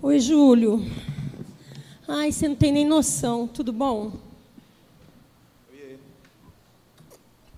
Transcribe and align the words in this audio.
Oi, 0.00 0.20
Júlio. 0.20 0.84
Ai, 2.06 2.30
você 2.32 2.48
não 2.48 2.54
tem 2.54 2.72
nem 2.72 2.86
noção. 2.86 3.46
Tudo 3.46 3.72
bom? 3.72 4.12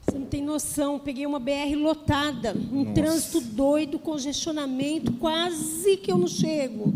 Você 0.06 0.18
não 0.18 0.26
tem 0.26 0.42
noção. 0.42 0.98
Peguei 0.98 1.26
uma 1.26 1.38
BR 1.38 1.74
lotada, 1.76 2.56
um 2.72 2.80
Nossa. 2.84 2.94
trânsito 2.94 3.40
doido, 3.40 3.98
congestionamento, 3.98 5.12
quase 5.12 5.96
que 5.98 6.10
eu 6.10 6.18
não 6.18 6.26
chego. 6.26 6.92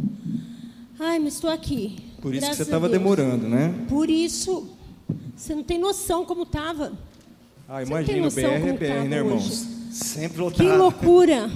Ai, 0.99 1.19
mas 1.19 1.35
estou 1.35 1.51
aqui. 1.51 1.97
Por 2.21 2.35
isso 2.35 2.49
que 2.49 2.57
você 2.57 2.63
estava 2.63 2.89
demorando, 2.89 3.47
né? 3.49 3.85
Por 3.89 4.09
isso. 4.09 4.69
Você 5.37 5.55
não 5.55 5.63
tem 5.63 5.79
noção 5.79 6.25
como 6.25 6.45
estava. 6.45 6.93
Ah, 7.69 7.83
imagina, 7.83 8.31
BR 8.31 8.41
é 8.41 8.73
BR, 8.73 9.09
né, 9.09 9.17
irmãos? 9.19 9.45
hoje. 9.47 9.75
Sempre 9.95 10.37
Que 10.37 10.63
lotado. 10.63 10.79
loucura. 10.79 11.51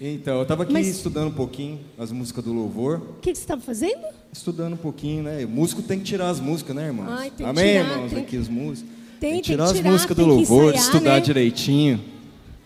Então, 0.00 0.36
eu 0.36 0.42
estava 0.42 0.62
aqui 0.62 0.72
Mas- 0.72 0.86
estudando 0.86 1.28
um 1.28 1.32
pouquinho 1.34 1.78
as 1.98 2.10
músicas 2.10 2.42
do 2.44 2.52
louvor. 2.52 2.96
O 3.18 3.20
que 3.20 3.32
que 3.32 3.36
você 3.36 3.42
estava 3.42 3.60
fazendo? 3.60 4.02
Estudando 4.32 4.72
um 4.72 4.76
pouquinho, 4.78 5.24
né? 5.24 5.44
O 5.44 5.48
músico 5.48 5.82
tem 5.82 5.98
que 5.98 6.04
tirar 6.06 6.30
as 6.30 6.40
músicas, 6.40 6.74
né, 6.74 6.86
irmãos? 6.86 7.10
Ai, 7.10 7.28
tem 7.30 7.36
que 7.36 7.42
Amém, 7.44 7.72
tirar, 7.82 7.90
irmãos? 7.92 8.10
tem 8.10 8.22
Aqui 8.22 8.36
os 8.38 8.48
músicos. 8.48 8.90
Tem, 9.20 9.32
tem 9.32 9.40
que 9.42 9.46
tirar 9.46 9.64
que 9.64 9.70
as 9.72 9.76
tirar, 9.76 9.90
músicas 9.92 10.16
do 10.16 10.22
tem 10.22 10.30
que 10.32 10.36
louvor, 10.36 10.72
ensaiar, 10.74 10.84
estudar 10.86 11.14
né? 11.16 11.20
direitinho. 11.20 12.00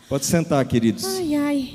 Pode 0.08 0.26
sentar, 0.26 0.64
queridos. 0.66 1.04
Ai, 1.04 1.34
ai. 1.34 1.74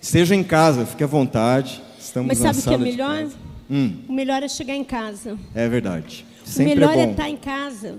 Esteja 0.00 0.34
em 0.34 0.42
casa, 0.42 0.86
fique 0.86 1.04
à 1.04 1.06
vontade. 1.06 1.82
Estamos 1.98 2.28
Mas 2.28 2.38
sabe 2.38 2.58
o 2.58 2.62
que 2.62 2.74
é 2.74 2.78
melhor? 2.78 3.18
casa. 3.22 3.34
Hum, 3.70 3.96
O 4.08 4.12
melhor 4.12 4.42
é 4.42 4.48
chegar 4.48 4.76
em 4.76 4.84
casa. 4.84 5.36
é 5.54 5.68
verdade. 5.68 6.24
o 6.42 6.48
Sempre 6.48 6.74
melhor 6.76 6.96
é 6.96 7.00
é, 7.02 7.10
estar 7.10 7.28
em 7.28 7.36
casa. 7.36 7.98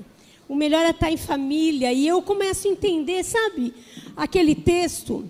O 0.49 0.55
melhor 0.55 0.83
é 0.85 0.91
estar 0.91 1.11
em 1.11 1.17
família. 1.17 1.91
E 1.93 2.07
eu 2.07 2.21
começo 2.23 2.67
a 2.67 2.71
entender, 2.71 3.21
sabe, 3.23 3.73
aquele 4.15 4.55
texto 4.55 5.29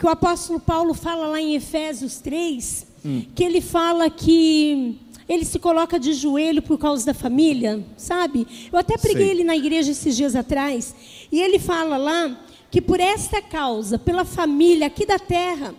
que 0.00 0.06
o 0.06 0.08
apóstolo 0.08 0.58
Paulo 0.58 0.94
fala 0.94 1.26
lá 1.26 1.38
em 1.38 1.54
Efésios 1.54 2.20
3, 2.20 2.86
Hum. 3.04 3.22
que 3.34 3.44
ele 3.44 3.60
fala 3.60 4.08
que 4.08 4.96
ele 5.28 5.44
se 5.44 5.58
coloca 5.58 6.00
de 6.00 6.14
joelho 6.14 6.62
por 6.62 6.78
causa 6.78 7.04
da 7.04 7.12
família, 7.12 7.84
sabe? 7.98 8.46
Eu 8.72 8.78
até 8.78 8.96
preguei 8.96 9.26
Sei. 9.26 9.30
ele 9.34 9.44
na 9.44 9.54
igreja 9.54 9.90
esses 9.90 10.16
dias 10.16 10.34
atrás, 10.34 10.94
e 11.30 11.38
ele 11.38 11.58
fala 11.58 11.98
lá 11.98 12.40
que 12.70 12.80
por 12.80 12.98
esta 12.98 13.42
causa, 13.42 13.98
pela 13.98 14.24
família 14.24 14.86
aqui 14.86 15.04
da 15.04 15.18
terra 15.18 15.74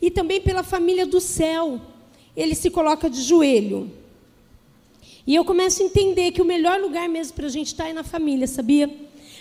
e 0.00 0.10
também 0.10 0.40
pela 0.40 0.62
família 0.62 1.04
do 1.04 1.20
céu, 1.20 1.78
ele 2.34 2.54
se 2.54 2.70
coloca 2.70 3.10
de 3.10 3.20
joelho. 3.20 3.90
E 5.26 5.34
eu 5.34 5.44
começo 5.44 5.82
a 5.82 5.84
entender 5.84 6.30
que 6.32 6.40
o 6.40 6.46
melhor 6.46 6.80
lugar 6.80 7.10
mesmo 7.10 7.34
para 7.34 7.44
a 7.44 7.50
gente 7.50 7.66
estar 7.66 7.90
é 7.90 7.92
na 7.92 8.04
família, 8.04 8.46
sabia? 8.46 8.88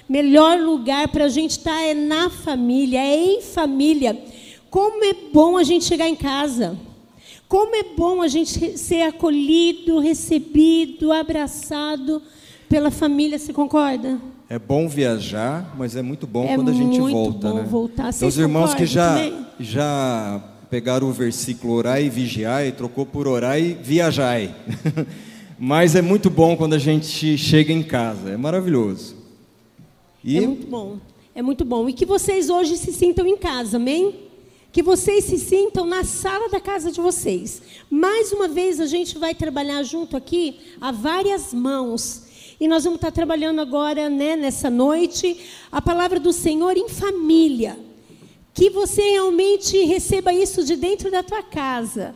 Melhor 0.08 0.60
lugar 0.60 1.08
para 1.08 1.26
a 1.26 1.30
gente 1.30 1.52
estar 1.52 1.82
é 1.82 1.94
na 1.94 2.30
família, 2.30 3.00
é 3.00 3.16
em 3.16 3.42
família. 3.42 4.18
Como 4.70 5.04
é 5.04 5.14
bom 5.34 5.58
a 5.58 5.64
gente 5.64 5.86
chegar 5.86 6.08
em 6.08 6.16
casa. 6.16 6.78
Como 7.48 7.76
é 7.76 7.84
bom 7.96 8.22
a 8.22 8.28
gente 8.28 8.78
ser 8.78 9.04
acolhido, 9.04 10.00
recebido, 10.00 11.12
abraçado 11.12 12.22
pela 12.68 12.92
família, 12.92 13.40
você 13.40 13.54
concorda? 13.54 14.20
É 14.50 14.60
bom 14.60 14.88
viajar, 14.88 15.74
mas 15.78 15.96
é 15.96 16.02
muito 16.02 16.28
bom 16.28 16.46
É 16.46 16.56
quando 16.56 16.70
a 16.70 16.74
gente 16.74 17.00
muito 17.00 17.16
volta, 17.16 17.54
né? 17.54 17.64
voltar. 17.64 18.10
Então, 18.14 18.28
os 18.28 18.38
irmãos 18.38 18.74
que 18.76 18.86
já, 18.86 19.16
também? 19.16 19.46
já 19.60 20.44
pegaram 20.70 21.08
o 21.08 21.12
versículo 21.12 21.74
orar 21.74 22.02
e 22.02 22.10
vigiar 22.10 22.66
e 22.66 22.72
trocou 22.72 23.06
por 23.06 23.28
orar 23.28 23.60
e 23.60 23.74
viajai. 23.74 24.54
mas 25.58 25.96
é 25.96 26.02
muito 26.02 26.30
bom 26.30 26.56
quando 26.56 26.74
a 26.74 26.80
gente 26.80 27.38
chega 27.38 27.74
em 27.74 27.82
casa, 27.82 28.32
é 28.32 28.38
maravilhoso. 28.38 29.25
E 30.28 30.40
É 30.40 30.48
muito 30.48 30.66
bom. 30.66 31.00
É 31.36 31.42
muito 31.44 31.64
bom. 31.64 31.88
E 31.88 31.94
que 31.94 32.04
vocês 32.04 32.50
hoje 32.50 32.78
se 32.78 32.92
sintam 32.92 33.28
em 33.28 33.38
casa, 33.38 33.78
amém? 33.78 34.22
Que 34.72 34.82
vocês 34.82 35.26
se 35.26 35.38
sintam 35.38 35.86
na 35.86 36.04
sala 36.04 36.50
da 36.50 36.60
casa 36.60 36.92
de 36.92 37.00
vocês. 37.00 37.62
Mais 37.92 38.32
uma 38.32 38.48
vez, 38.48 38.80
a 38.80 38.88
gente 38.88 39.20
vai 39.20 39.36
trabalhar 39.36 39.84
junto 39.84 40.18
aqui 40.18 40.60
a 40.82 40.92
várias 40.92 41.54
mãos. 41.54 42.24
E 42.60 42.68
nós 42.68 42.86
vamos 42.86 42.98
estar 42.98 43.12
trabalhando 43.12 43.62
agora, 43.62 44.10
né, 44.10 44.36
nessa 44.36 44.68
noite, 44.68 45.40
a 45.72 45.80
palavra 45.80 46.20
do 46.20 46.34
Senhor 46.34 46.76
em 46.76 46.90
família. 46.90 47.78
Que 48.52 48.72
você 48.72 49.04
realmente 49.04 49.78
receba 49.86 50.34
isso 50.34 50.64
de 50.64 50.76
dentro 50.76 51.12
da 51.12 51.22
tua 51.22 51.44
casa. 51.44 52.16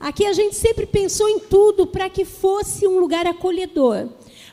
Aqui 0.00 0.24
a 0.24 0.32
gente 0.32 0.56
sempre 0.56 0.86
pensou 0.86 1.28
em 1.28 1.38
tudo 1.38 1.86
para 1.86 2.08
que 2.08 2.24
fosse 2.24 2.86
um 2.86 2.98
lugar 2.98 3.26
acolhedor, 3.26 4.08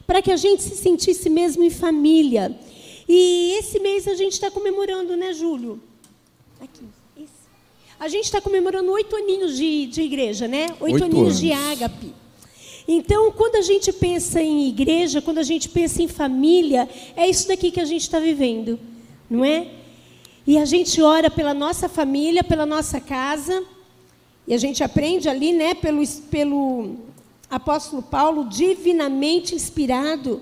para 0.06 0.22
que 0.22 0.34
a 0.34 0.38
gente 0.38 0.62
se 0.62 0.76
sentisse 0.76 1.30
mesmo 1.30 1.64
em 1.64 1.70
família. 1.70 2.60
E 3.12 3.56
esse 3.58 3.80
mês 3.80 4.08
a 4.08 4.14
gente 4.14 4.34
está 4.34 4.52
comemorando, 4.52 5.18
né, 5.18 5.34
Júlio? 5.34 5.82
Aqui, 6.62 6.86
isso. 7.18 7.50
A 8.00 8.08
gente 8.08 8.26
está 8.26 8.40
comemorando 8.40 8.92
oito 8.92 9.16
aninhos 9.16 9.58
de, 9.58 9.88
de 9.88 10.04
igreja, 10.04 10.48
né? 10.48 10.68
Oito, 10.80 10.94
Oito 10.94 11.06
aninhos 11.06 11.40
de 11.40 11.52
anos. 11.52 11.72
ágape. 11.82 12.14
Então, 12.88 13.32
quando 13.32 13.56
a 13.56 13.62
gente 13.62 13.92
pensa 13.92 14.40
em 14.40 14.68
igreja, 14.68 15.24
quando 15.24 15.40
a 15.40 15.44
gente 15.44 15.68
pensa 15.70 16.04
em 16.04 16.08
família, 16.08 16.88
é 17.16 17.28
isso 17.28 17.48
daqui 17.48 17.72
que 17.72 17.80
a 17.80 17.86
gente 17.86 18.02
está 18.02 18.20
vivendo, 18.20 18.80
não 19.28 19.44
é? 19.44 19.68
E 20.46 20.60
a 20.60 20.66
gente 20.66 21.02
ora 21.02 21.32
pela 21.32 21.54
nossa 21.54 21.90
família, 21.90 22.44
pela 22.44 22.66
nossa 22.66 23.02
casa, 23.02 23.64
e 24.48 24.54
a 24.54 24.58
gente 24.58 24.84
aprende 24.84 25.28
ali, 25.28 25.52
né, 25.52 25.74
pelo, 25.74 26.06
pelo 26.30 26.96
apóstolo 27.50 28.04
Paulo, 28.04 28.48
divinamente 28.50 29.56
inspirado. 29.56 30.42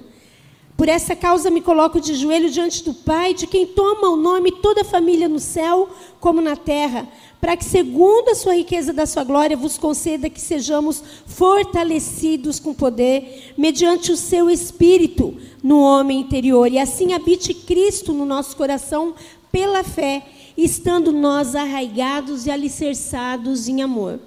Por 0.78 0.88
essa 0.88 1.16
causa 1.16 1.50
me 1.50 1.60
coloco 1.60 2.00
de 2.00 2.14
joelho 2.14 2.52
diante 2.52 2.84
do 2.84 2.94
Pai, 2.94 3.34
de 3.34 3.48
quem 3.48 3.66
toma 3.66 4.10
o 4.10 4.16
nome 4.16 4.52
toda 4.52 4.82
a 4.82 4.86
família 4.86 5.28
no 5.28 5.40
céu 5.40 5.90
como 6.20 6.40
na 6.40 6.56
terra, 6.56 7.10
para 7.42 7.58
que, 7.58 7.66
segundo 7.66 8.30
a 8.30 8.36
sua 8.36 8.54
riqueza 8.54 8.94
da 8.94 9.08
sua 9.08 9.24
glória, 9.24 9.58
vos 9.58 9.76
conceda 9.76 10.30
que 10.30 10.40
sejamos 10.40 11.04
fortalecidos 11.26 12.60
com 12.60 12.76
poder, 12.76 13.54
mediante 13.58 14.12
o 14.12 14.18
seu 14.18 14.52
espírito 14.52 15.36
no 15.64 15.80
homem 15.80 16.20
interior, 16.20 16.72
e 16.72 16.78
assim 16.78 17.12
habite 17.12 17.56
Cristo 17.56 18.14
no 18.14 18.26
nosso 18.26 18.56
coração 18.56 19.16
pela 19.52 19.84
fé, 19.84 20.24
estando 20.56 21.12
nós 21.12 21.56
arraigados 21.56 22.46
e 22.46 22.52
alicerçados 22.52 23.68
em 23.68 23.82
amor. 23.82 24.20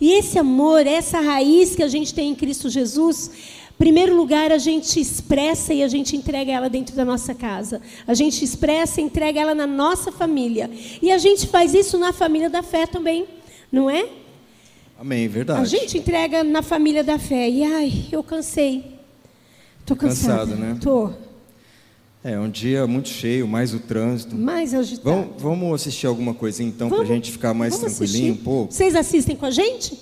E 0.00 0.12
esse 0.12 0.38
amor, 0.38 0.86
essa 0.86 1.18
raiz 1.18 1.74
que 1.74 1.82
a 1.82 1.88
gente 1.88 2.14
tem 2.14 2.30
em 2.30 2.34
Cristo 2.36 2.70
Jesus, 2.70 3.32
primeiro 3.78 4.14
lugar, 4.16 4.50
a 4.50 4.58
gente 4.58 5.00
expressa 5.00 5.72
e 5.72 5.82
a 5.82 5.88
gente 5.88 6.16
entrega 6.16 6.50
ela 6.52 6.68
dentro 6.68 6.94
da 6.96 7.04
nossa 7.04 7.34
casa. 7.34 7.80
A 8.06 8.12
gente 8.12 8.44
expressa 8.44 9.00
e 9.00 9.04
entrega 9.04 9.40
ela 9.40 9.54
na 9.54 9.66
nossa 9.66 10.10
família. 10.10 10.68
E 11.00 11.10
a 11.12 11.16
gente 11.16 11.46
faz 11.46 11.72
isso 11.72 11.96
na 11.96 12.12
família 12.12 12.50
da 12.50 12.62
fé 12.62 12.86
também, 12.86 13.26
não 13.70 13.88
é? 13.88 14.08
Amém, 14.98 15.28
verdade. 15.28 15.60
A 15.60 15.64
gente 15.64 15.96
entrega 15.96 16.42
na 16.42 16.60
família 16.60 17.04
da 17.04 17.18
fé. 17.18 17.48
E 17.48 17.62
ai, 17.62 18.06
eu 18.10 18.22
cansei. 18.22 18.84
Tô 19.86 19.94
cansada. 19.94 20.38
Cansado, 20.38 20.56
né? 20.56 20.78
Tô. 20.82 21.10
É 22.24 22.38
um 22.38 22.50
dia 22.50 22.84
muito 22.86 23.08
cheio, 23.08 23.46
mais 23.46 23.72
o 23.72 23.78
trânsito. 23.78 24.34
Mais 24.34 24.74
agitado. 24.74 25.08
Vamos, 25.08 25.40
vamos 25.40 25.74
assistir 25.80 26.08
alguma 26.08 26.34
coisinha 26.34 26.68
então, 26.68 26.88
para 26.88 27.00
a 27.00 27.04
gente 27.04 27.30
ficar 27.30 27.54
mais 27.54 27.78
tranquilinho 27.78 28.04
assistir. 28.04 28.30
um 28.32 28.36
pouco? 28.44 28.74
Vocês 28.74 28.96
assistem 28.96 29.36
com 29.36 29.46
a 29.46 29.52
gente? 29.52 29.96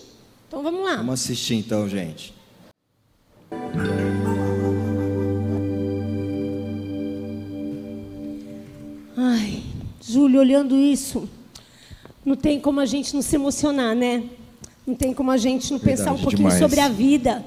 Então 0.49 0.63
vamos 0.63 0.83
lá. 0.83 0.97
Vamos 0.97 1.15
assistir 1.15 1.57
então, 1.57 1.87
gente. 1.87 2.36
Ai, 9.17 9.63
Júlio, 10.01 10.41
olhando 10.41 10.77
isso, 10.77 11.29
não 12.25 12.37
tem 12.37 12.61
como 12.61 12.81
a 12.81 12.87
gente 12.87 13.15
não 13.15 13.23
se 13.23 13.37
emocionar, 13.37 13.95
né? 13.95 14.25
Não 14.87 14.95
tem 14.95 15.13
como 15.13 15.31
a 15.31 15.37
gente 15.37 15.73
não 15.73 15.79
pensar 15.79 16.13
um 16.13 16.17
Verdade, 16.17 16.23
pouquinho 16.23 16.49
demais. 16.51 16.59
sobre 16.59 16.81
a 16.81 16.89
vida. 16.89 17.45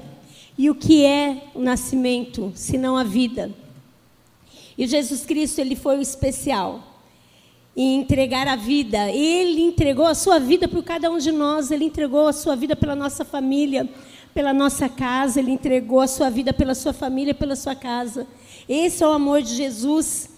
E 0.58 0.68
o 0.68 0.74
que 0.74 1.04
é 1.04 1.44
o 1.54 1.60
nascimento, 1.60 2.52
se 2.54 2.76
não 2.76 2.96
a 2.96 3.04
vida? 3.04 3.50
E 4.76 4.86
Jesus 4.86 5.24
Cristo, 5.24 5.58
ele 5.58 5.74
foi 5.76 5.98
o 5.98 6.02
especial 6.02 6.82
em 7.76 8.00
entregar 8.00 8.46
a 8.46 8.56
vida. 8.56 9.10
Ele 9.10 9.62
entregou 9.62 10.06
a 10.06 10.14
sua 10.14 10.38
vida 10.38 10.68
por 10.68 10.82
cada 10.82 11.10
um 11.10 11.18
de 11.18 11.32
nós, 11.32 11.70
ele 11.70 11.84
entregou 11.84 12.26
a 12.26 12.32
sua 12.32 12.56
vida 12.56 12.76
pela 12.76 12.94
nossa 12.94 13.24
família, 13.24 13.88
pela 14.34 14.52
nossa 14.52 14.88
casa, 14.88 15.40
ele 15.40 15.50
entregou 15.50 16.00
a 16.00 16.06
sua 16.06 16.30
vida 16.30 16.52
pela 16.52 16.74
sua 16.74 16.92
família, 16.92 17.34
pela 17.34 17.56
sua 17.56 17.74
casa. 17.74 18.26
Esse 18.68 19.02
é 19.02 19.06
o 19.06 19.12
amor 19.12 19.42
de 19.42 19.54
Jesus. 19.54 20.30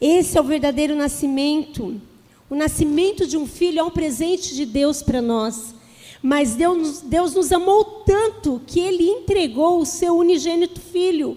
Esse 0.00 0.38
é 0.38 0.40
o 0.40 0.44
verdadeiro 0.44 0.94
nascimento. 0.94 2.00
O 2.48 2.54
nascimento 2.54 3.26
de 3.26 3.36
um 3.36 3.46
filho 3.46 3.80
é 3.80 3.82
um 3.82 3.90
presente 3.90 4.54
de 4.54 4.64
Deus 4.64 5.02
para 5.02 5.20
nós. 5.20 5.74
Mas 6.22 6.54
Deus, 6.54 7.00
Deus 7.00 7.34
nos 7.34 7.52
amou 7.52 7.84
tanto 8.06 8.60
que 8.66 8.80
Ele 8.80 9.04
entregou 9.04 9.80
o 9.80 9.86
seu 9.86 10.16
unigênito 10.16 10.80
filho 10.80 11.36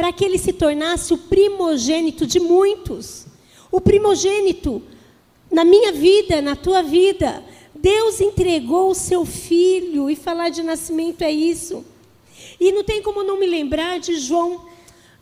para 0.00 0.12
que 0.14 0.24
ele 0.24 0.38
se 0.38 0.54
tornasse 0.54 1.12
o 1.12 1.18
primogênito 1.18 2.26
de 2.26 2.40
muitos. 2.40 3.26
O 3.70 3.82
primogênito 3.82 4.82
na 5.50 5.62
minha 5.62 5.92
vida, 5.92 6.40
na 6.40 6.56
tua 6.56 6.82
vida. 6.82 7.44
Deus 7.80 8.20
entregou 8.20 8.90
o 8.90 8.94
seu 8.94 9.24
filho 9.24 10.10
e 10.10 10.14
falar 10.14 10.50
de 10.50 10.62
nascimento 10.62 11.22
é 11.22 11.32
isso. 11.32 11.84
E 12.60 12.72
não 12.72 12.84
tem 12.84 13.02
como 13.02 13.22
não 13.22 13.38
me 13.38 13.46
lembrar 13.46 13.98
de 13.98 14.16
João. 14.16 14.66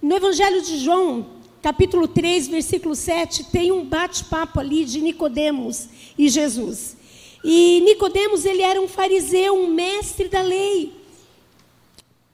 No 0.03 0.17
Evangelho 0.17 0.61
de 0.61 0.79
João, 0.79 1.27
capítulo 1.63 2.09
3, 2.09 2.49
versículo 2.49 2.97
7, 2.97 3.45
tem 3.45 3.71
um 3.71 3.85
bate-papo 3.85 4.59
ali 4.59 4.85
de 4.85 5.01
Nicodemos 5.01 5.89
e 6.19 6.29
Jesus. 6.29 6.97
E 7.45 7.81
Nicodemos, 7.85 8.45
ele 8.45 8.63
era 8.63 8.81
um 8.81 8.89
fariseu, 8.89 9.55
um 9.55 9.69
mestre 9.69 10.29
da 10.29 10.43
lei. 10.43 10.93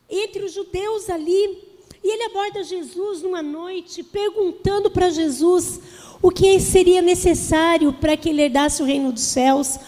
Entre 0.09 0.43
os 0.43 0.53
judeus 0.53 1.11
ali, 1.11 1.59
e 2.03 2.13
ele 2.13 2.25
aborda 2.25 2.63
Jesus 2.63 3.23
numa 3.23 3.43
noite, 3.43 4.03
perguntando 4.03 4.91
para 4.91 5.11
Jesus 5.11 5.81
o 6.23 6.31
que 6.31 6.59
seria 6.61 7.03
necessário 7.03 7.93
para 7.93 8.17
que 8.17 8.31
ele 8.31 8.43
herdasse 8.43 8.83
o 8.83 8.87
reino 8.87 9.13
dos 9.13 9.23
céus, 9.23 9.79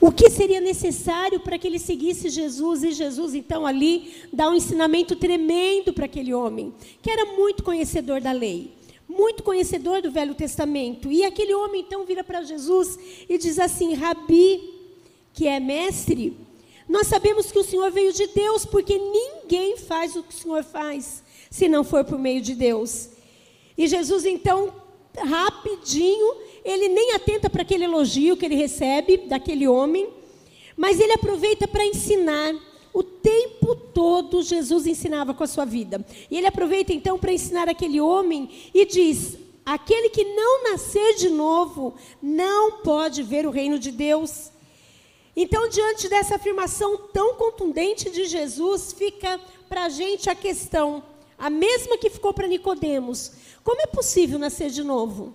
o 0.00 0.10
que 0.12 0.30
seria 0.30 0.60
necessário 0.60 1.40
para 1.40 1.58
que 1.58 1.66
ele 1.66 1.78
seguisse 1.78 2.28
Jesus. 2.28 2.82
E 2.82 2.92
Jesus, 2.92 3.34
então, 3.34 3.66
ali 3.66 4.12
dá 4.32 4.48
um 4.48 4.54
ensinamento 4.54 5.16
tremendo 5.16 5.92
para 5.92 6.06
aquele 6.06 6.34
homem, 6.34 6.74
que 7.02 7.10
era 7.10 7.24
muito 7.36 7.62
conhecedor 7.62 8.20
da 8.20 8.32
lei 8.32 8.72
muito 9.06 9.42
conhecedor 9.42 10.00
do 10.02 10.10
Velho 10.10 10.34
Testamento. 10.34 11.12
E 11.12 11.24
aquele 11.24 11.54
homem 11.54 11.82
então 11.82 12.04
vira 12.04 12.24
para 12.24 12.42
Jesus 12.42 12.98
e 13.28 13.38
diz 13.38 13.58
assim: 13.58 13.94
Rabi, 13.94 14.74
que 15.32 15.46
é 15.46 15.60
mestre, 15.60 16.36
nós 16.88 17.06
sabemos 17.06 17.50
que 17.50 17.58
o 17.58 17.64
Senhor 17.64 17.90
veio 17.90 18.12
de 18.12 18.26
Deus, 18.28 18.64
porque 18.64 18.98
ninguém 18.98 19.76
faz 19.76 20.16
o 20.16 20.22
que 20.22 20.34
o 20.34 20.36
Senhor 20.36 20.64
faz, 20.64 21.22
se 21.50 21.68
não 21.68 21.84
for 21.84 22.04
por 22.04 22.18
meio 22.18 22.40
de 22.40 22.54
Deus. 22.54 23.10
E 23.76 23.86
Jesus 23.86 24.24
então, 24.24 24.72
rapidinho, 25.16 26.36
ele 26.64 26.88
nem 26.88 27.12
atenta 27.12 27.50
para 27.50 27.62
aquele 27.62 27.84
elogio 27.84 28.36
que 28.36 28.46
ele 28.46 28.54
recebe 28.54 29.18
daquele 29.18 29.68
homem, 29.68 30.08
mas 30.76 30.98
ele 30.98 31.12
aproveita 31.12 31.68
para 31.68 31.84
ensinar. 31.84 32.54
O 32.92 33.02
tempo 33.02 33.74
todo 33.74 34.40
Jesus 34.40 34.86
ensinava 34.86 35.34
com 35.34 35.42
a 35.42 35.48
sua 35.48 35.64
vida. 35.64 36.04
E 36.30 36.38
ele 36.38 36.46
aproveita 36.46 36.92
então 36.92 37.18
para 37.18 37.32
ensinar 37.32 37.68
aquele 37.68 38.00
homem 38.00 38.48
e 38.72 38.86
diz: 38.86 39.36
aquele 39.66 40.08
que 40.10 40.24
não 40.24 40.70
nascer 40.70 41.16
de 41.16 41.28
novo 41.28 41.94
não 42.22 42.78
pode 42.82 43.22
ver 43.22 43.46
o 43.46 43.50
reino 43.50 43.78
de 43.78 43.90
Deus. 43.90 44.52
Então, 45.36 45.68
diante 45.68 46.08
dessa 46.08 46.36
afirmação 46.36 46.96
tão 47.12 47.34
contundente 47.34 48.08
de 48.08 48.26
Jesus, 48.26 48.92
fica 48.92 49.40
para 49.68 49.86
a 49.86 49.88
gente 49.88 50.30
a 50.30 50.34
questão, 50.34 51.02
a 51.36 51.50
mesma 51.50 51.98
que 51.98 52.08
ficou 52.08 52.32
para 52.32 52.46
Nicodemos: 52.46 53.32
como 53.64 53.80
é 53.80 53.86
possível 53.86 54.38
nascer 54.38 54.70
de 54.70 54.84
novo? 54.84 55.34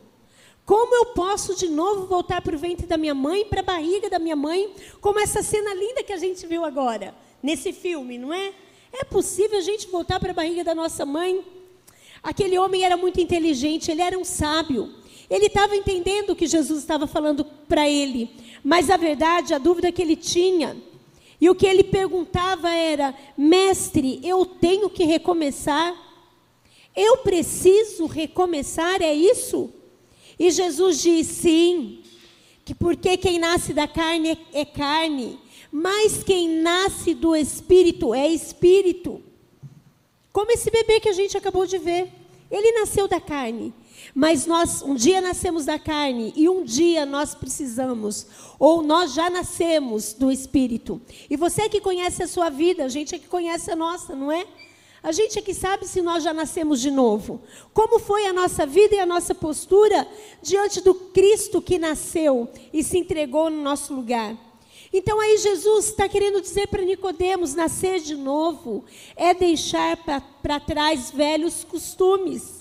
Como 0.69 0.95
eu 0.95 1.05
posso 1.07 1.55
de 1.55 1.67
novo 1.67 2.05
voltar 2.05 2.41
para 2.41 2.55
o 2.55 2.59
ventre 2.59 2.85
da 2.85 2.95
minha 2.95 3.15
mãe, 3.15 3.43
para 3.43 3.61
a 3.61 3.63
barriga 3.63 4.07
da 4.07 4.19
minha 4.19 4.35
mãe, 4.35 4.71
como 5.01 5.19
essa 5.19 5.41
cena 5.41 5.73
linda 5.73 6.03
que 6.03 6.13
a 6.13 6.17
gente 6.17 6.45
viu 6.45 6.63
agora? 6.63 7.15
nesse 7.41 7.71
filme, 7.73 8.17
não 8.17 8.33
é? 8.33 8.53
É 8.91 9.03
possível 9.03 9.57
a 9.57 9.61
gente 9.61 9.87
voltar 9.87 10.19
para 10.19 10.31
a 10.31 10.33
barriga 10.33 10.63
da 10.63 10.75
nossa 10.75 11.05
mãe? 11.05 11.43
Aquele 12.21 12.57
homem 12.57 12.83
era 12.83 12.97
muito 12.97 13.19
inteligente, 13.19 13.89
ele 13.89 14.01
era 14.01 14.17
um 14.17 14.25
sábio. 14.25 14.93
Ele 15.29 15.45
estava 15.45 15.75
entendendo 15.75 16.31
o 16.31 16.35
que 16.35 16.45
Jesus 16.45 16.79
estava 16.79 17.07
falando 17.07 17.45
para 17.67 17.89
ele, 17.89 18.29
mas 18.63 18.89
a 18.89 18.97
verdade, 18.97 19.55
a 19.55 19.57
dúvida 19.57 19.91
que 19.91 20.01
ele 20.03 20.15
tinha, 20.15 20.75
e 21.39 21.49
o 21.49 21.55
que 21.55 21.65
ele 21.65 21.83
perguntava 21.83 22.69
era: 22.69 23.15
Mestre, 23.37 24.19
eu 24.23 24.45
tenho 24.45 24.89
que 24.89 25.03
recomeçar? 25.03 25.95
Eu 26.95 27.17
preciso 27.17 28.07
recomeçar, 28.07 29.01
é 29.01 29.13
isso? 29.13 29.71
E 30.39 30.49
Jesus 30.49 31.01
diz: 31.01 31.27
Sim, 31.27 32.01
que 32.63 32.73
porque 32.73 33.17
quem 33.17 33.37
nasce 33.37 33.73
da 33.73 33.87
carne 33.87 34.39
é, 34.53 34.63
carne, 34.63 35.37
mas 35.71 36.23
quem 36.23 36.47
nasce 36.61 37.13
do 37.13 37.35
espírito 37.35 38.13
é 38.13 38.27
espírito. 38.27 39.21
Como 40.31 40.51
esse 40.51 40.71
bebê 40.71 40.99
que 40.99 41.09
a 41.09 41.13
gente 41.13 41.37
acabou 41.37 41.67
de 41.67 41.77
ver. 41.77 42.09
Ele 42.49 42.71
nasceu 42.79 43.07
da 43.07 43.19
carne. 43.19 43.71
Mas 44.15 44.45
nós 44.45 44.81
um 44.81 44.95
dia 44.95 45.21
nascemos 45.21 45.65
da 45.65 45.77
carne 45.77 46.33
e 46.35 46.49
um 46.49 46.63
dia 46.63 47.05
nós 47.05 47.35
precisamos, 47.35 48.25
ou 48.57 48.81
nós 48.81 49.13
já 49.13 49.29
nascemos 49.29 50.13
do 50.13 50.31
espírito. 50.31 50.99
E 51.29 51.35
você 51.35 51.69
que 51.69 51.79
conhece 51.79 52.23
a 52.23 52.27
sua 52.27 52.49
vida, 52.49 52.85
a 52.85 52.89
gente 52.89 53.13
é 53.13 53.19
que 53.19 53.27
conhece 53.27 53.69
a 53.69 53.75
nossa, 53.75 54.15
não 54.15 54.31
é? 54.31 54.47
A 55.01 55.11
gente 55.11 55.39
é 55.39 55.41
que 55.41 55.53
sabe 55.53 55.87
se 55.87 56.01
nós 56.01 56.23
já 56.23 56.33
nascemos 56.33 56.81
de 56.81 56.91
novo. 56.91 57.41
Como 57.73 57.99
foi 57.99 58.25
a 58.25 58.33
nossa 58.33 58.65
vida 58.65 58.95
e 58.95 58.99
a 58.99 59.05
nossa 59.05 59.33
postura 59.33 60.07
diante 60.41 60.81
do 60.81 60.93
Cristo 60.93 61.61
que 61.61 61.79
nasceu 61.79 62.49
e 62.73 62.83
se 62.83 62.97
entregou 62.97 63.49
no 63.49 63.61
nosso 63.61 63.93
lugar. 63.93 64.37
Então 64.91 65.19
aí 65.19 65.37
Jesus 65.37 65.89
está 65.89 66.09
querendo 66.09 66.41
dizer 66.41 66.67
para 66.67 66.83
Nicodemos, 66.83 67.53
nascer 67.53 67.99
de 67.99 68.15
novo 68.15 68.83
é 69.15 69.33
deixar 69.33 69.95
para 69.97 70.59
trás 70.59 71.11
velhos 71.11 71.63
costumes, 71.63 72.59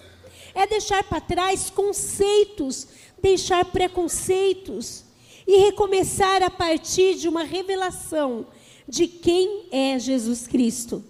é 0.54 0.66
deixar 0.66 1.02
para 1.04 1.22
trás 1.22 1.70
conceitos, 1.70 2.86
deixar 3.20 3.64
preconceitos 3.64 5.04
e 5.46 5.56
recomeçar 5.56 6.42
a 6.42 6.50
partir 6.50 7.14
de 7.14 7.28
uma 7.28 7.42
revelação 7.42 8.46
de 8.86 9.08
quem 9.08 9.66
é 9.72 9.98
Jesus 9.98 10.46
Cristo. 10.46 11.02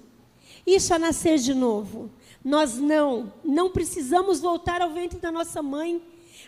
Isso 0.75 0.93
é 0.93 0.99
nascer 0.99 1.39
de 1.39 1.55
novo. 1.55 2.11
Nós 2.45 2.77
não, 2.77 3.33
não 3.45 3.71
precisamos 3.71 4.41
voltar 4.41 4.81
ao 4.81 4.91
ventre 4.91 5.19
da 5.19 5.33
nossa 5.33 5.63
mãe 5.63 6.01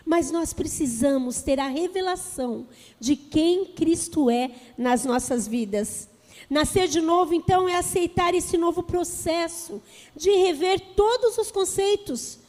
mas 0.05 0.31
nós 0.31 0.53
precisamos 0.53 1.41
ter 1.41 1.59
a 1.59 1.67
revelação 1.67 2.67
de 2.99 3.15
quem 3.15 3.65
Cristo 3.65 4.29
é 4.29 4.49
nas 4.77 5.05
nossas 5.05 5.47
vidas. 5.47 6.09
Nascer 6.49 6.87
de 6.87 6.99
novo, 6.99 7.33
então, 7.33 7.69
é 7.69 7.75
aceitar 7.75 8.33
esse 8.33 8.57
novo 8.57 8.83
processo 8.83 9.81
de 10.15 10.31
rever 10.31 10.79
todos 10.95 11.37
os 11.37 11.51
conceitos, 11.51 12.39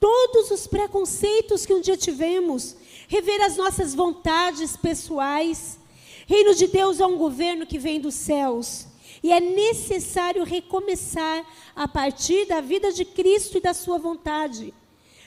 todos 0.00 0.50
os 0.50 0.66
preconceitos 0.66 1.64
que 1.64 1.72
um 1.72 1.80
dia 1.80 1.96
tivemos, 1.96 2.76
rever 3.08 3.40
as 3.42 3.56
nossas 3.56 3.94
vontades 3.94 4.76
pessoais. 4.76 5.78
Reino 6.26 6.54
de 6.54 6.66
Deus 6.66 7.00
é 7.00 7.06
um 7.06 7.16
governo 7.16 7.66
que 7.66 7.78
vem 7.78 8.00
dos 8.00 8.14
céus. 8.14 8.86
E 9.26 9.32
é 9.32 9.40
necessário 9.40 10.44
recomeçar 10.44 11.44
a 11.74 11.88
partir 11.88 12.46
da 12.46 12.60
vida 12.60 12.92
de 12.92 13.04
Cristo 13.04 13.58
e 13.58 13.60
da 13.60 13.74
sua 13.74 13.98
vontade 13.98 14.72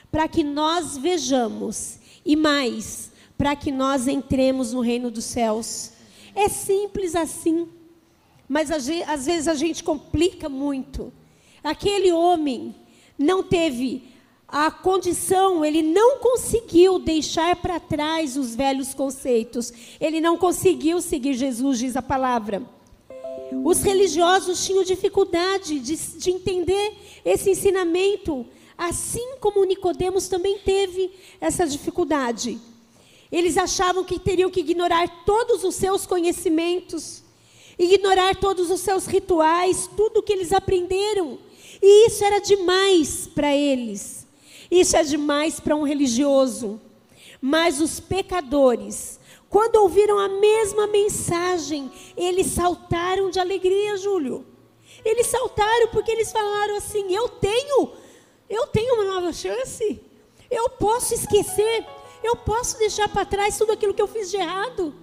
para 0.09 0.25
que 0.25 0.41
nós 0.41 0.97
vejamos 0.97 1.99
e 2.25 2.33
mais, 2.33 3.11
para 3.37 3.57
que 3.57 3.73
nós 3.73 4.07
entremos 4.07 4.71
no 4.71 4.79
reino 4.79 5.11
dos 5.11 5.25
céus. 5.25 5.91
É 6.33 6.47
simples 6.47 7.13
assim, 7.13 7.67
mas 8.47 8.71
às 8.71 8.85
vezes 9.25 9.49
a 9.49 9.55
gente 9.55 9.83
complica 9.83 10.47
muito. 10.47 11.11
Aquele 11.61 12.13
homem 12.13 12.73
não 13.17 13.43
teve 13.43 14.03
a 14.47 14.71
condição, 14.71 15.65
ele 15.65 15.81
não 15.81 16.19
conseguiu 16.19 16.99
deixar 16.99 17.53
para 17.57 17.81
trás 17.81 18.37
os 18.37 18.55
velhos 18.55 18.93
conceitos. 18.93 19.73
Ele 19.99 20.21
não 20.21 20.37
conseguiu 20.37 21.01
seguir 21.01 21.33
Jesus, 21.33 21.79
diz 21.79 21.97
a 21.97 22.01
palavra. 22.01 22.78
Os 23.63 23.81
religiosos 23.81 24.65
tinham 24.65 24.83
dificuldade 24.83 25.79
de, 25.79 25.95
de 25.95 26.31
entender 26.31 26.93
esse 27.25 27.49
ensinamento 27.49 28.45
Assim 28.79 29.35
como 29.41 29.65
Nicodemos 29.65 30.29
também 30.29 30.57
teve 30.59 31.11
essa 31.41 31.67
dificuldade. 31.67 32.57
Eles 33.29 33.57
achavam 33.57 34.05
que 34.05 34.17
teriam 34.17 34.49
que 34.49 34.61
ignorar 34.61 35.25
todos 35.25 35.65
os 35.65 35.75
seus 35.75 36.05
conhecimentos, 36.05 37.21
ignorar 37.77 38.37
todos 38.37 38.71
os 38.71 38.79
seus 38.79 39.05
rituais, 39.05 39.89
tudo 39.97 40.23
que 40.23 40.31
eles 40.31 40.53
aprenderam. 40.53 41.39
E 41.81 42.07
isso 42.07 42.23
era 42.23 42.39
demais 42.39 43.27
para 43.27 43.53
eles. 43.53 44.25
Isso 44.71 44.95
é 44.95 45.03
demais 45.03 45.59
para 45.59 45.75
um 45.75 45.83
religioso. 45.83 46.79
Mas 47.41 47.81
os 47.81 47.99
pecadores, 47.99 49.18
quando 49.49 49.77
ouviram 49.77 50.19
a 50.19 50.29
mesma 50.29 50.85
mensagem, 50.87 51.91
eles 52.15 52.47
saltaram 52.47 53.29
de 53.29 53.39
alegria, 53.39 53.97
Júlio. 53.97 54.45
Eles 55.03 55.27
saltaram 55.27 55.87
porque 55.87 56.11
eles 56.11 56.31
falaram 56.31 56.75
assim: 56.75 57.13
Eu 57.13 57.29
tenho 57.29 57.91
eu 58.49 58.65
tenho 58.67 58.95
uma 58.95 59.05
nova 59.05 59.31
chance. 59.31 60.01
Eu 60.49 60.69
posso 60.69 61.13
esquecer. 61.13 61.85
Eu 62.23 62.35
posso 62.35 62.77
deixar 62.77 63.07
para 63.07 63.23
trás 63.23 63.57
tudo 63.57 63.71
aquilo 63.71 63.93
que 63.93 64.01
eu 64.01 64.07
fiz 64.07 64.29
de 64.29 64.37
errado. 64.37 64.93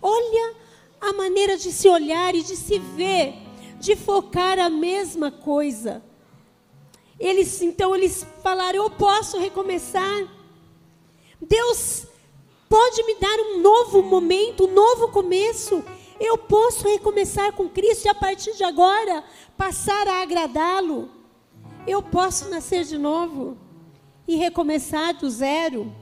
Olha 0.00 0.54
a 1.00 1.12
maneira 1.12 1.56
de 1.56 1.72
se 1.72 1.88
olhar 1.88 2.34
e 2.34 2.42
de 2.42 2.56
se 2.56 2.78
ver, 2.78 3.34
de 3.80 3.96
focar 3.96 4.58
a 4.58 4.68
mesma 4.68 5.30
coisa. 5.30 6.02
Eles 7.18 7.60
então 7.62 7.96
eles 7.96 8.26
falaram: 8.42 8.84
"Eu 8.84 8.90
posso 8.90 9.38
recomeçar. 9.38 10.28
Deus 11.40 12.06
pode 12.70 13.02
me 13.02 13.16
dar 13.16 13.38
um 13.40 13.60
novo 13.60 14.00
momento, 14.00 14.64
um 14.64 14.72
novo 14.72 15.08
começo. 15.08 15.84
Eu 16.20 16.38
posso 16.38 16.88
recomeçar 16.88 17.52
com 17.52 17.68
Cristo 17.68 18.06
e 18.06 18.08
a 18.08 18.14
partir 18.14 18.56
de 18.56 18.62
agora 18.64 19.24
passar 19.58 20.06
a 20.06 20.22
agradá-lo." 20.22 21.10
Eu 21.86 22.02
posso 22.02 22.48
nascer 22.48 22.84
de 22.84 22.96
novo 22.96 23.58
e 24.28 24.36
recomeçar 24.36 25.14
do 25.14 25.28
zero. 25.28 25.92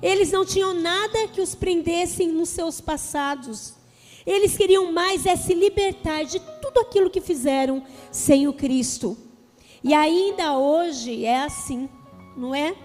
Eles 0.00 0.30
não 0.30 0.44
tinham 0.44 0.72
nada 0.74 1.26
que 1.28 1.40
os 1.40 1.54
prendessem 1.54 2.28
nos 2.28 2.50
seus 2.50 2.80
passados. 2.80 3.74
Eles 4.24 4.56
queriam 4.56 4.92
mais 4.92 5.26
é 5.26 5.34
se 5.34 5.54
libertar 5.54 6.24
de 6.24 6.38
tudo 6.62 6.80
aquilo 6.80 7.10
que 7.10 7.20
fizeram 7.20 7.82
sem 8.12 8.46
o 8.46 8.52
Cristo. 8.52 9.16
E 9.82 9.94
ainda 9.94 10.56
hoje 10.56 11.24
é 11.24 11.42
assim, 11.42 11.88
não 12.36 12.54
é? 12.54 12.76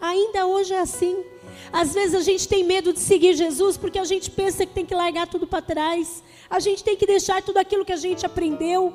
Ainda 0.00 0.46
hoje 0.46 0.72
é 0.72 0.80
assim. 0.80 1.24
Às 1.72 1.94
vezes 1.94 2.14
a 2.14 2.22
gente 2.22 2.48
tem 2.48 2.64
medo 2.64 2.92
de 2.92 3.00
seguir 3.00 3.34
Jesus 3.34 3.76
porque 3.76 3.98
a 3.98 4.04
gente 4.04 4.30
pensa 4.30 4.66
que 4.66 4.72
tem 4.72 4.86
que 4.86 4.94
largar 4.94 5.28
tudo 5.28 5.46
para 5.46 5.62
trás. 5.62 6.22
A 6.48 6.58
gente 6.58 6.82
tem 6.82 6.96
que 6.96 7.06
deixar 7.06 7.42
tudo 7.42 7.58
aquilo 7.58 7.84
que 7.84 7.92
a 7.92 7.96
gente 7.96 8.24
aprendeu. 8.26 8.92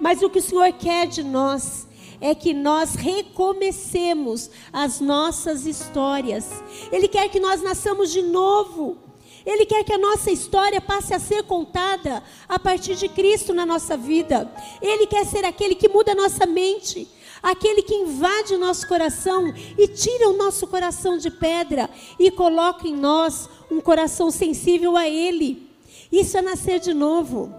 Mas 0.00 0.22
o 0.22 0.30
que 0.30 0.38
o 0.38 0.42
Senhor 0.42 0.72
quer 0.72 1.06
de 1.06 1.22
nós 1.22 1.86
é 2.20 2.34
que 2.34 2.54
nós 2.54 2.94
recomecemos 2.94 4.50
as 4.72 5.00
nossas 5.00 5.66
histórias. 5.66 6.48
Ele 6.90 7.08
quer 7.08 7.28
que 7.28 7.40
nós 7.40 7.60
nasçamos 7.62 8.10
de 8.10 8.22
novo. 8.22 8.96
Ele 9.44 9.66
quer 9.66 9.84
que 9.84 9.92
a 9.92 9.98
nossa 9.98 10.30
história 10.30 10.80
passe 10.80 11.12
a 11.12 11.18
ser 11.18 11.42
contada 11.42 12.22
a 12.48 12.58
partir 12.58 12.94
de 12.94 13.08
Cristo 13.08 13.52
na 13.52 13.66
nossa 13.66 13.96
vida. 13.96 14.50
Ele 14.80 15.06
quer 15.06 15.26
ser 15.26 15.44
aquele 15.44 15.74
que 15.74 15.88
muda 15.88 16.12
a 16.12 16.14
nossa 16.14 16.46
mente, 16.46 17.06
aquele 17.44 17.82
que 17.82 17.94
invade 17.94 18.54
o 18.54 18.58
nosso 18.58 18.88
coração 18.88 19.52
e 19.78 19.86
tira 19.86 20.30
o 20.30 20.36
nosso 20.36 20.66
coração 20.66 21.18
de 21.18 21.30
pedra 21.30 21.90
e 22.18 22.30
coloca 22.30 22.88
em 22.88 22.96
nós 22.96 23.50
um 23.70 23.82
coração 23.82 24.30
sensível 24.30 24.96
a 24.96 25.06
Ele. 25.06 25.68
Isso 26.10 26.38
é 26.38 26.42
nascer 26.42 26.80
de 26.80 26.94
novo. 26.94 27.54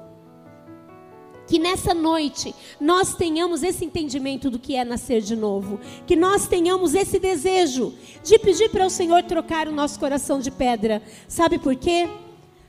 Que 1.47 1.59
nessa 1.59 1.93
noite 1.93 2.55
nós 2.81 3.13
tenhamos 3.13 3.61
esse 3.61 3.85
entendimento 3.85 4.49
do 4.49 4.57
que 4.57 4.75
é 4.75 4.83
nascer 4.83 5.21
de 5.21 5.35
novo. 5.35 5.79
Que 6.07 6.15
nós 6.15 6.47
tenhamos 6.47 6.95
esse 6.95 7.19
desejo 7.19 7.93
de 8.23 8.39
pedir 8.39 8.69
para 8.69 8.87
o 8.87 8.89
Senhor 8.89 9.21
trocar 9.23 9.67
o 9.67 9.71
nosso 9.71 9.99
coração 9.99 10.39
de 10.39 10.49
pedra. 10.49 11.03
Sabe 11.27 11.59
por 11.59 11.75
quê? 11.75 12.09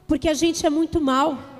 Porque 0.06 0.28
a 0.28 0.35
gente 0.35 0.66
é 0.66 0.70
muito 0.70 1.00
mal. 1.00 1.55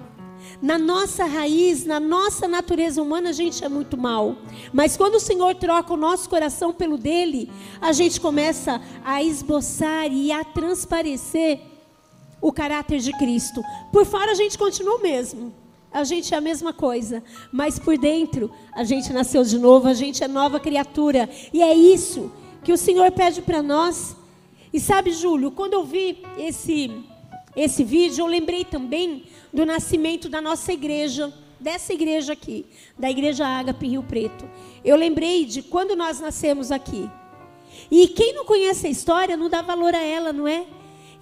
Na 0.60 0.78
nossa 0.78 1.24
raiz, 1.24 1.84
na 1.84 2.00
nossa 2.00 2.46
natureza 2.48 3.02
humana, 3.02 3.30
a 3.30 3.32
gente 3.32 3.64
é 3.64 3.68
muito 3.68 3.96
mal. 3.96 4.36
Mas 4.72 4.96
quando 4.96 5.16
o 5.16 5.20
Senhor 5.20 5.54
troca 5.54 5.92
o 5.92 5.96
nosso 5.96 6.28
coração 6.28 6.72
pelo 6.72 6.96
dele, 6.96 7.50
a 7.80 7.92
gente 7.92 8.20
começa 8.20 8.80
a 9.04 9.22
esboçar 9.22 10.10
e 10.12 10.32
a 10.32 10.44
transparecer 10.44 11.60
o 12.40 12.52
caráter 12.52 13.00
de 13.00 13.12
Cristo. 13.12 13.62
Por 13.92 14.04
fora 14.04 14.32
a 14.32 14.34
gente 14.34 14.56
continua 14.56 14.96
o 14.96 15.02
mesmo 15.02 15.52
a 15.96 16.04
gente 16.04 16.34
é 16.34 16.36
a 16.36 16.42
mesma 16.42 16.74
coisa, 16.74 17.24
mas 17.50 17.78
por 17.78 17.96
dentro 17.96 18.50
a 18.72 18.84
gente 18.84 19.10
nasceu 19.14 19.42
de 19.42 19.58
novo, 19.58 19.88
a 19.88 19.94
gente 19.94 20.22
é 20.22 20.28
nova 20.28 20.60
criatura, 20.60 21.26
e 21.54 21.62
é 21.62 21.72
isso 21.72 22.30
que 22.62 22.70
o 22.70 22.76
Senhor 22.76 23.10
pede 23.12 23.40
para 23.40 23.62
nós. 23.62 24.14
E 24.72 24.78
sabe, 24.78 25.10
Júlio, 25.10 25.50
quando 25.50 25.72
eu 25.72 25.84
vi 25.84 26.22
esse 26.36 26.90
esse 27.56 27.82
vídeo, 27.82 28.22
eu 28.22 28.26
lembrei 28.26 28.64
também 28.64 29.25
do 29.52 29.64
nascimento 29.64 30.28
da 30.28 30.42
nossa 30.42 30.72
igreja, 30.72 31.32
dessa 31.58 31.94
igreja 31.94 32.34
aqui, 32.34 32.66
da 32.98 33.10
igreja 33.10 33.46
Ágape 33.46 33.88
Rio 33.88 34.02
Preto. 34.02 34.48
Eu 34.84 34.94
lembrei 34.94 35.46
de 35.46 35.62
quando 35.62 35.96
nós 35.96 36.20
nascemos 36.20 36.70
aqui. 36.70 37.10
E 37.90 38.08
quem 38.08 38.34
não 38.34 38.44
conhece 38.44 38.86
a 38.86 38.90
história 38.90 39.36
não 39.36 39.48
dá 39.48 39.62
valor 39.62 39.94
a 39.94 40.02
ela, 40.02 40.32
não 40.32 40.46
é? 40.46 40.66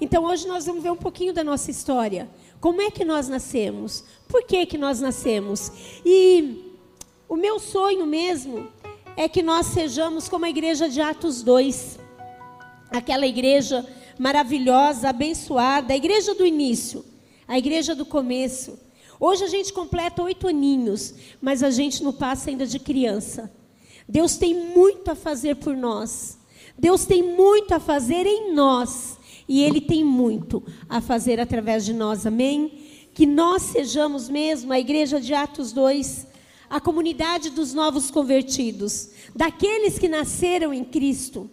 Então 0.01 0.25
hoje 0.25 0.49
nós 0.49 0.67
vamos 0.67 0.83
ver 0.83 0.91
um 0.91 0.97
pouquinho 0.97 1.33
da 1.33 1.45
nossa 1.45 1.71
história. 1.71 2.29
Como 2.61 2.83
é 2.83 2.91
que 2.91 3.05
nós 3.05 3.29
nascemos? 3.29 4.05
Por 4.27 4.43
que, 4.43 4.67
que 4.67 4.77
nós 4.77 5.01
nascemos? 5.01 5.71
E 6.05 6.75
o 7.29 7.37
meu 7.37 7.61
sonho 7.61 8.07
mesmo 8.07 8.67
é 9.17 9.29
que 9.29 9.43
nós 9.43 9.67
sejamos 9.67 10.29
como 10.29 10.45
a 10.45 10.51
igreja 10.51 10.89
de 10.89 11.01
Atos 11.01 11.43
2. 11.43 12.01
Aquela 12.91 13.27
igreja 13.27 13.87
maravilhosa, 14.19 15.09
abençoada, 15.09 15.93
a 15.93 15.97
igreja 15.97 16.35
do 16.35 16.47
início, 16.47 17.05
a 17.47 17.59
igreja 17.59 17.95
do 17.95 18.05
começo. 18.05 18.79
Hoje 19.19 19.45
a 19.45 19.49
gente 19.49 19.73
completa 19.73 20.23
oito 20.23 20.47
aninhos, 20.47 21.15
mas 21.41 21.63
a 21.63 21.71
gente 21.71 22.03
não 22.03 22.13
passa 22.13 22.51
ainda 22.51 22.67
de 22.67 22.79
criança. 22.79 23.53
Deus 24.09 24.37
tem 24.37 24.55
muito 24.55 25.11
a 25.11 25.15
fazer 25.15 25.57
por 25.57 25.77
nós. 25.77 26.39
Deus 26.79 27.05
tem 27.07 27.23
muito 27.23 27.73
a 27.73 27.81
fazer 27.81 28.27
em 28.27 28.53
nós. 28.53 29.19
E 29.49 29.63
Ele 29.63 29.81
tem 29.81 30.05
muito 30.05 30.63
a 30.89 31.01
fazer 31.01 31.39
através 31.39 31.85
de 31.85 31.93
nós, 31.93 32.27
amém? 32.27 33.09
Que 33.13 33.27
nós 33.27 33.63
sejamos 33.63 34.29
mesmo 34.29 34.73
a 34.73 34.81
igreja 34.81 35.21
de 35.21 35.35
Atos 35.35 35.73
2, 35.73 36.27
a 36.69 36.81
comunidade 36.81 37.51
dos 37.51 37.73
novos 37.73 38.11
convertidos, 38.11 39.11
daqueles 39.35 39.99
que 39.99 40.09
nasceram 40.09 40.73
em 40.73 40.83
Cristo. 40.83 41.49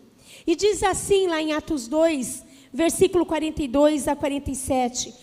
E 0.48 0.56
diz 0.56 0.82
assim 0.84 1.28
lá 1.28 1.42
em 1.42 1.54
Atos 1.54 1.88
2, 1.88 2.44
versículo 2.74 3.26
42 3.26 4.08
a 4.08 4.16
47. 4.16 5.14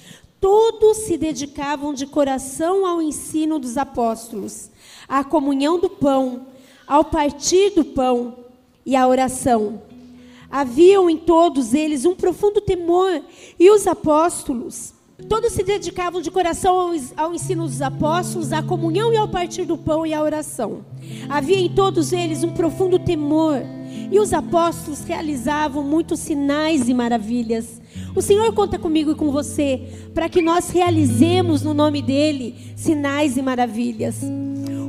Todos 0.41 0.99
se 0.99 1.17
dedicavam 1.17 1.93
de 1.93 2.07
coração 2.07 2.87
ao 2.87 3.03
ensino 3.03 3.59
dos 3.59 3.77
apóstolos, 3.77 4.71
à 5.09 5.25
comunhão 5.25 5.81
do 5.81 5.91
pão, 5.91 6.47
ao 6.87 7.05
partir 7.05 7.71
do 7.71 7.85
pão 7.85 8.37
e 8.87 8.95
à 8.95 9.07
oração. 9.07 9.83
Haviam 10.51 11.11
em 11.11 11.17
todos 11.17 11.75
eles 11.75 12.05
um 12.05 12.15
profundo 12.15 12.61
temor, 12.61 13.23
e 13.59 13.71
os 13.71 13.87
apóstolos, 13.87 14.95
todos 15.29 15.53
se 15.53 15.63
dedicavam 15.63 16.23
de 16.23 16.31
coração 16.31 16.95
ao, 17.17 17.35
ensino 17.35 17.67
dos 17.67 17.83
apóstolos, 17.83 18.53
à 18.53 18.63
comunhão 18.63 19.13
e 19.13 19.17
ao 19.17 19.29
partir 19.29 19.65
do 19.65 19.77
pão 19.77 20.07
e 20.07 20.15
à 20.15 20.23
oração. 20.23 20.85
Havia 21.29 21.59
em 21.59 21.69
todos 21.69 22.13
eles 22.13 22.45
um 22.45 22.51
profundo 22.51 22.99
temor, 22.99 23.63
e 24.11 24.19
os 24.19 24.33
apóstolos 24.33 25.03
realizavam 25.05 25.83
muitos 25.83 26.21
sinais 26.21 26.89
e 26.89 26.95
maravilhas. 26.95 27.81
O 28.15 28.23
Senhor 28.23 28.53
conta 28.53 28.79
comigo 28.79 29.13
e 29.13 29.15
com 29.15 29.31
você 29.31 29.81
para 30.15 30.29
que 30.29 30.43
nós 30.43 30.71
realizemos 30.71 31.63
no 31.63 31.75
nome 31.75 32.03
dele 32.03 32.55
sinais 32.77 33.37
e 33.37 33.43
maravilhas. 33.43 34.23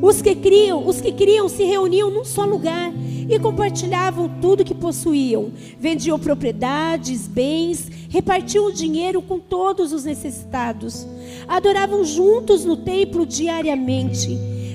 Os 0.01 0.21
que 0.21 0.33
criam, 0.35 0.88
os 0.88 1.01
que 1.01 1.11
criam 1.11 1.49
se 1.49 1.63
reuniam 1.63 2.09
num 2.09 2.23
só 2.23 2.45
lugar 2.45 2.91
e 3.29 3.38
compartilhavam 3.38 4.29
tudo 4.41 4.63
que 4.63 4.73
possuíam. 4.73 5.51
Vendiam 5.79 6.17
propriedades, 6.17 7.27
bens, 7.27 7.89
repartiam 8.09 8.67
o 8.67 8.73
dinheiro 8.73 9.21
com 9.21 9.39
todos 9.39 9.91
os 9.91 10.05
necessitados. 10.05 11.05
Adoravam 11.47 12.03
juntos 12.05 12.63
no 12.63 12.77
templo 12.77 13.25
diariamente. 13.25 14.29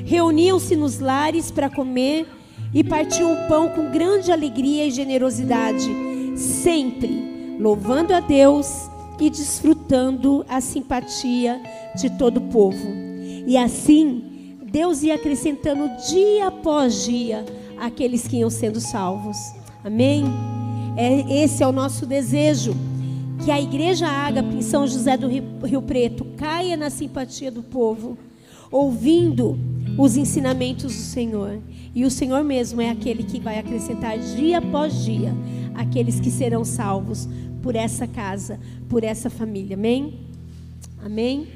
Reuniam-se 0.04 0.76
nos 0.76 1.00
lares 1.00 1.50
para 1.50 1.70
comer 1.70 2.26
e 2.74 2.82
partiam 2.82 3.32
o 3.32 3.48
pão 3.48 3.68
com 3.68 3.90
grande 3.90 4.32
alegria 4.32 4.84
e 4.84 4.90
generosidade, 4.90 5.88
sempre 6.36 7.56
louvando 7.58 8.12
a 8.12 8.18
Deus 8.20 8.90
e 9.20 9.30
desfrutando 9.30 10.44
a 10.48 10.60
simpatia 10.60 11.60
de 11.94 12.10
todo 12.10 12.38
o 12.38 12.48
povo. 12.48 12.84
E 13.46 13.56
assim, 13.56 14.58
Deus 14.64 15.04
ia 15.04 15.14
acrescentando 15.14 15.88
dia 16.08 16.48
após 16.48 17.04
dia 17.04 17.44
aqueles 17.78 18.26
que 18.26 18.38
iam 18.38 18.50
sendo 18.50 18.80
salvos. 18.80 19.36
Amém? 19.84 20.24
É, 20.96 21.42
esse 21.44 21.62
é 21.62 21.66
o 21.66 21.72
nosso 21.72 22.06
desejo. 22.06 22.74
Que 23.44 23.50
a 23.50 23.60
igreja 23.60 24.08
Ágape 24.08 24.56
em 24.56 24.62
São 24.62 24.86
José 24.86 25.16
do 25.16 25.28
Rio, 25.28 25.44
Rio 25.64 25.82
Preto 25.82 26.24
caia 26.36 26.76
na 26.76 26.88
simpatia 26.88 27.50
do 27.50 27.62
povo, 27.62 28.16
ouvindo 28.70 29.58
os 29.98 30.16
ensinamentos 30.16 30.94
do 30.94 31.02
Senhor. 31.02 31.60
E 31.94 32.04
o 32.04 32.10
Senhor 32.10 32.42
mesmo 32.42 32.80
é 32.80 32.90
aquele 32.90 33.22
que 33.22 33.40
vai 33.40 33.58
acrescentar 33.58 34.18
dia 34.18 34.58
após 34.58 35.04
dia 35.04 35.34
aqueles 35.74 36.20
que 36.20 36.30
serão 36.30 36.64
salvos 36.64 37.28
por 37.62 37.74
essa 37.74 38.06
casa, 38.06 38.60
por 38.88 39.02
essa 39.02 39.28
família. 39.28 39.76
Amém? 39.76 40.20
Amém? 41.04 41.48